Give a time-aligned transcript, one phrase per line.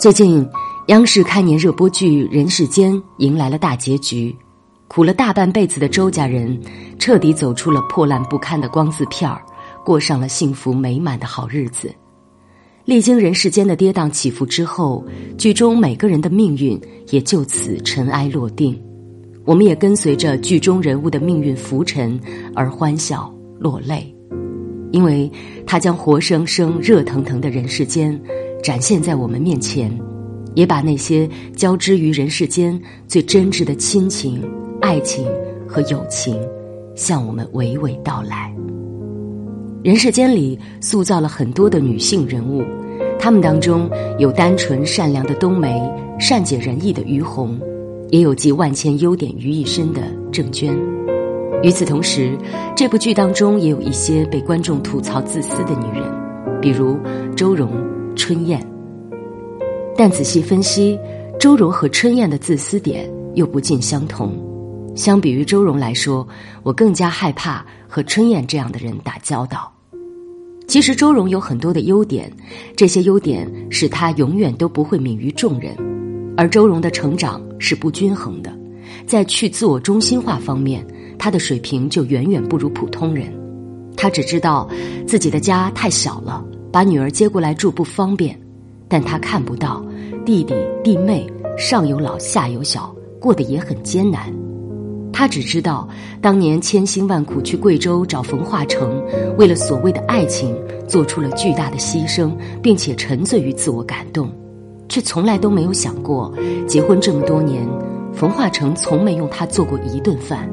[0.00, 0.48] 最近，
[0.86, 4.34] 央视开年热播剧《人世间》迎来了大结局，
[4.88, 6.58] 苦了大半辈子的周家人
[6.98, 9.42] 彻底走出了破烂不堪的光字片儿，
[9.84, 11.94] 过上了幸福美满的好日子。
[12.86, 15.04] 历经人世间的跌宕起伏之后，
[15.36, 18.82] 剧中每个人的命运也就此尘埃落定。
[19.44, 22.18] 我们也跟随着剧中人物的命运浮沉
[22.54, 24.10] 而欢笑落泪，
[24.92, 25.30] 因为
[25.66, 28.18] 他将活生生、热腾腾的人世间。
[28.62, 29.90] 展现在我们面前，
[30.54, 34.42] 也把那些交织于人世间最真挚的亲情、
[34.80, 35.26] 爱情
[35.66, 36.38] 和友情，
[36.94, 38.54] 向我们娓娓道来。
[39.82, 42.62] 人世间里塑造了很多的女性人物，
[43.18, 45.80] 她们当中有单纯善良的冬梅，
[46.18, 47.58] 善解人意的于红，
[48.10, 50.78] 也有集万千优点于一身的郑娟。
[51.62, 52.36] 与此同时，
[52.76, 56.98] 这部剧当中也有一些被观众吐槽自私的女人，比如
[57.34, 57.89] 周蓉。
[58.16, 58.64] 春燕，
[59.96, 60.98] 但仔细分析，
[61.38, 64.32] 周蓉和春燕的自私点又不尽相同。
[64.94, 66.26] 相比于周蓉来说，
[66.62, 69.72] 我更加害怕和春燕这样的人打交道。
[70.66, 72.30] 其实周蓉有很多的优点，
[72.76, 75.74] 这些优点使她永远都不会泯于众人。
[76.36, 78.52] 而周蓉的成长是不均衡的，
[79.06, 80.86] 在去自我中心化方面，
[81.18, 83.32] 她的水平就远远不如普通人。
[83.96, 84.68] 她只知道
[85.06, 86.44] 自己的家太小了。
[86.72, 88.38] 把女儿接过来住不方便，
[88.88, 89.84] 但他看不到
[90.24, 90.54] 弟弟
[90.84, 91.26] 弟妹
[91.56, 94.32] 上有老下有小，过得也很艰难。
[95.12, 95.86] 他只知道
[96.22, 99.02] 当年千辛万苦去贵州找冯化成，
[99.36, 102.32] 为了所谓的爱情做出了巨大的牺牲，
[102.62, 104.30] 并且沉醉于自我感动，
[104.88, 106.32] 却从来都没有想过
[106.66, 107.68] 结婚这么多年，
[108.14, 110.48] 冯化成从没用他做过一顿饭。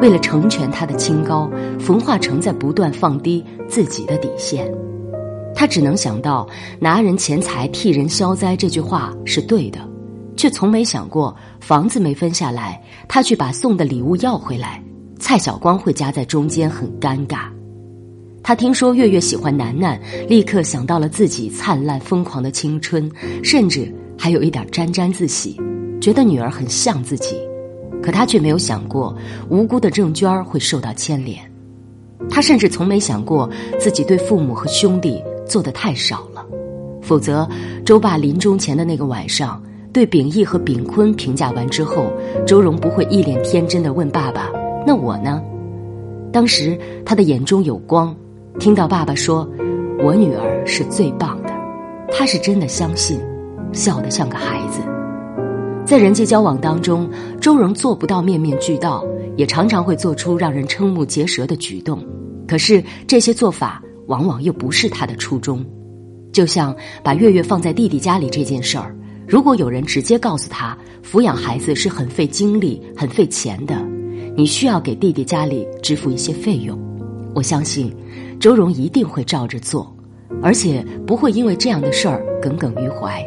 [0.00, 1.50] 为了成全他的清高，
[1.80, 4.72] 冯化成在不断放低自己的底线。
[5.58, 6.48] 他只能想到
[6.78, 9.80] 拿人钱财替人消灾这句话是对的，
[10.36, 14.80] 却从没想过房子没分下来，他去把送的礼物要回来，
[15.18, 17.48] 蔡晓光会夹在中间很尴尬。
[18.40, 23.10] 他听说月月喜欢楠楠，立刻想到了自己灿烂疯狂的青春，
[23.42, 25.60] 甚至还有一点沾沾自喜，
[26.00, 27.34] 觉得女儿很像自己。
[28.00, 29.12] 可他却没有想过
[29.50, 31.36] 无辜的郑娟会受到牵连，
[32.30, 35.20] 他甚至从没想过自己对父母和兄弟。
[35.48, 36.44] 做的太少了，
[37.00, 37.48] 否则
[37.84, 39.60] 周爸临终前的那个晚上，
[39.92, 42.12] 对秉义和秉坤评价完之后，
[42.46, 44.50] 周蓉不会一脸天真的问爸爸
[44.86, 45.42] ：“那我呢？”
[46.30, 48.14] 当时他的眼中有光，
[48.60, 49.48] 听到爸爸说
[50.04, 51.48] ：“我女儿是最棒的。”
[52.12, 53.18] 他是真的相信，
[53.72, 54.80] 笑得像个孩子。
[55.86, 57.08] 在人际交往当中，
[57.40, 59.02] 周蓉做不到面面俱到，
[59.36, 61.98] 也常常会做出让人瞠目结舌的举动。
[62.46, 63.82] 可是这些做法。
[64.08, 65.64] 往往又不是他的初衷，
[66.32, 68.96] 就像把月月放在弟弟家里这件事儿，
[69.26, 73.74] 如果有人直接告诉他抚养孩子是很费精力、很费钱的，
[74.34, 76.78] 你需要给弟弟家里支付一些费用，
[77.34, 77.94] 我相信
[78.40, 79.94] 周蓉一定会照着做，
[80.42, 83.22] 而且不会因为这样的事儿耿耿于怀。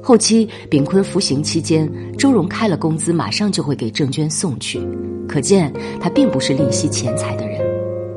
[0.00, 4.80] 后期炳坤服刑期间，周蓉开了工资，马上就会给郑娟送去，
[5.28, 7.51] 可见他并不是吝惜钱财的人。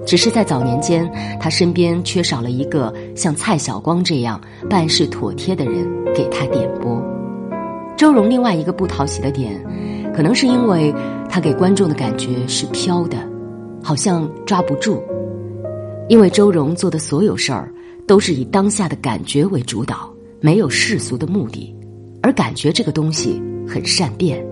[0.05, 4.39] 只是在早年间，他身边缺少了一个像蔡晓光这样
[4.69, 7.01] 办事妥帖的人给他点拨。
[7.97, 9.59] 周荣另外一个不讨喜的点，
[10.13, 10.93] 可能是因为
[11.29, 13.17] 他给观众的感觉是飘的，
[13.81, 15.01] 好像抓不住。
[16.07, 17.73] 因为周荣做的所有事儿
[18.05, 21.75] 都是以当下的感觉为主导，没有世俗的目的，
[22.22, 24.46] 而感觉这个东西很善变。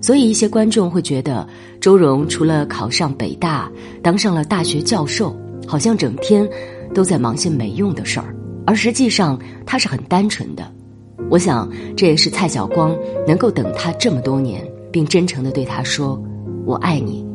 [0.00, 1.46] 所以，一些观众会觉得
[1.80, 3.70] 周蓉除了考上北大、
[4.02, 6.48] 当上了大学教授，好像整天
[6.94, 8.34] 都在忙些没用的事儿，
[8.66, 10.70] 而实际上她是很单纯的。
[11.28, 12.96] 我想，这也是蔡晓光
[13.26, 16.22] 能够等他这么多年，并真诚的对他说
[16.64, 17.26] ：“我爱你，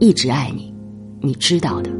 [0.00, 0.74] 一直爱你，
[1.20, 1.90] 你知道的。”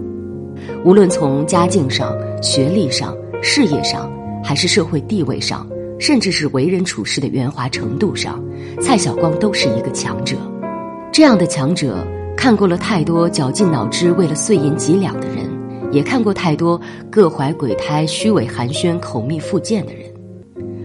[0.82, 4.10] 无论从家境上、学历上、事业上，
[4.42, 5.66] 还是社会地位上。
[5.98, 8.42] 甚至是为人处事的圆滑程度上，
[8.80, 10.36] 蔡晓光都是一个强者。
[11.12, 12.06] 这样的强者，
[12.36, 15.48] 看过了太多绞尽脑汁为了碎银几两的人，
[15.90, 20.02] 也看过太多各怀鬼胎、虚伪寒暄、口蜜腹剑的人。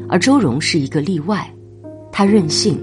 [0.08, 1.50] 而周荣是一个例外。
[2.14, 2.78] 他任性，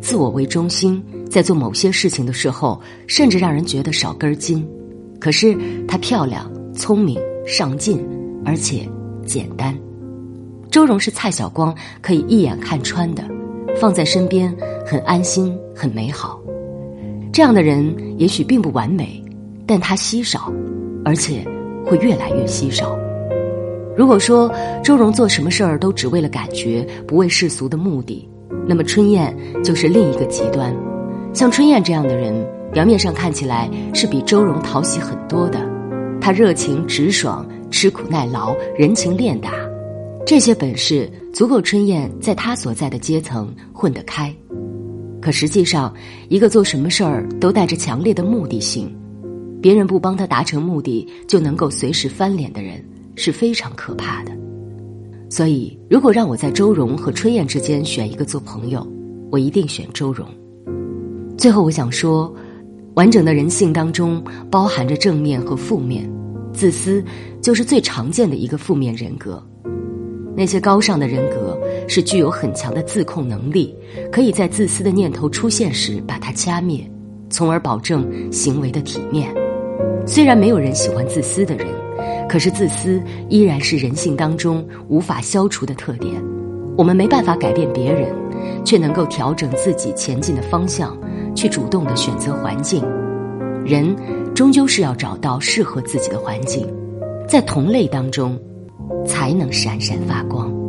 [0.00, 4.66] 自我为中心，在做某些事情的时候，甚至让人觉得少根筋。
[5.20, 5.56] 可是
[5.86, 8.02] 她漂亮、聪明、上进，
[8.44, 8.88] 而且
[9.26, 9.78] 简单。
[10.70, 13.24] 周荣是蔡晓光可以一眼看穿的，
[13.80, 14.54] 放在身边
[14.86, 16.40] 很安心、很美好。
[17.32, 19.22] 这样的人也许并不完美，
[19.66, 20.52] 但他稀少，
[21.04, 21.44] 而且
[21.84, 22.96] 会越来越稀少。
[23.96, 24.50] 如果说
[24.82, 28.28] 周荣做什么事儿都只为了感觉，不为世俗的目的，
[28.66, 30.74] 那么春燕就是另一个极端。
[31.32, 32.32] 像春燕这样的人，
[32.72, 35.60] 表面上看起来是比周荣讨喜很多的。
[36.20, 39.50] 她热情直爽，吃苦耐劳，人情练达，
[40.26, 44.34] 这些本事足够春燕在她所在的阶层混得开。
[45.20, 45.92] 可实际上，
[46.28, 48.90] 一个做什么事儿都带着强烈的目的性，
[49.60, 52.82] 别人不帮他达成目的就能够随时翻脸的人，
[53.16, 54.32] 是非常可怕的。
[55.28, 58.86] 所以，如果让我在周荣和春燕之间选一个做朋友，
[59.30, 60.26] 我一定选周荣。
[61.36, 62.34] 最后，我想说，
[62.94, 66.10] 完整的人性当中包含着正面和负面，
[66.52, 67.04] 自私
[67.42, 69.42] 就是最常见的一个负面人格。
[70.36, 73.74] 那些高尚的人格是具有很强的自控能力，
[74.12, 76.88] 可以在自私的念头出现时把它掐灭，
[77.28, 79.34] 从而保证行为的体面。
[80.06, 81.66] 虽然没有人喜欢自私的人，
[82.28, 86.14] 可是自私依然是人性当中无法消除的特点。
[86.76, 88.08] 我们没办法改变别人，
[88.64, 90.96] 却能够调整自己前进的方向，
[91.34, 92.82] 去主动的选择环境。
[93.64, 93.94] 人
[94.34, 96.66] 终究是要找到适合自己的环境，
[97.28, 98.40] 在同类当中。
[99.06, 100.59] 才能闪闪发光。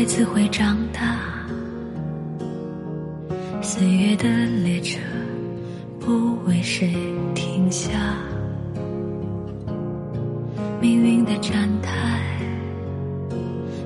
[0.00, 1.18] 孩子会长大，
[3.60, 4.26] 岁月的
[4.64, 4.98] 列车
[5.98, 6.90] 不为谁
[7.34, 7.90] 停下，
[10.80, 12.18] 命运的站台，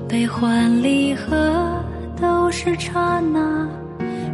[0.07, 1.83] 悲欢离合
[2.15, 3.67] 都是刹那，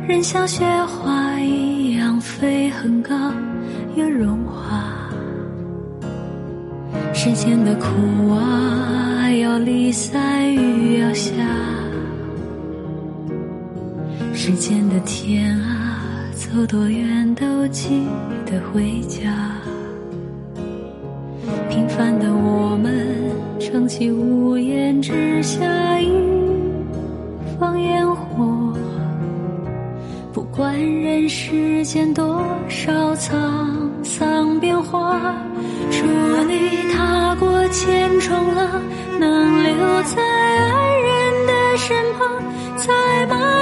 [0.08, 3.34] 人像雪花一样飞很高，
[3.96, 5.10] 又融化。
[7.12, 10.54] 世间的苦啊，要离散
[11.12, 11.34] 雨要下；
[14.34, 16.02] 世间的天啊，
[16.34, 18.08] 走多远都记
[18.46, 19.30] 得回家。
[21.70, 26.10] 平凡的我们，撑起屋檐之下一
[27.60, 28.74] 方烟火。
[30.32, 33.36] 不管人世间多少沧
[34.02, 35.36] 桑变化。
[35.92, 36.06] 祝
[36.48, 38.82] 你踏过千重浪，
[39.20, 40.71] 能留在爱，
[42.88, 43.61] 在吗？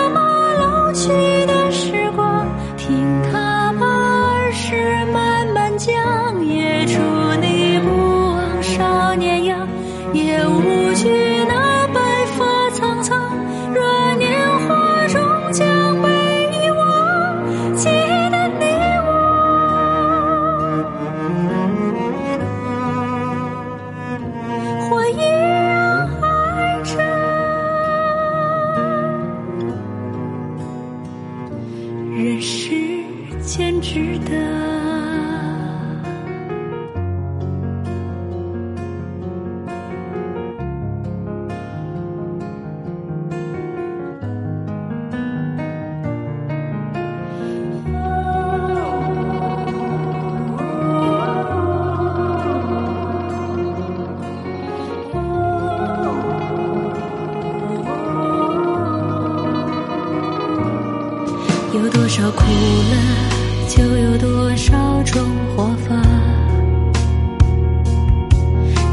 [62.10, 65.22] 多少苦乐就有多少种
[65.56, 65.96] 活法，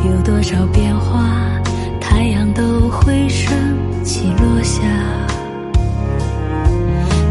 [0.05, 1.25] 有多少变化，
[1.99, 3.51] 太阳都会升
[4.05, 4.83] 起落下。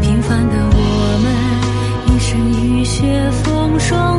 [0.02, 4.15] 平凡的我们，一身雨雪风霜。